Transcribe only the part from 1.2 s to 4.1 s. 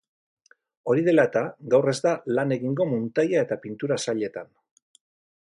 eta, gaur ez da lan egingo muntaia eta pintura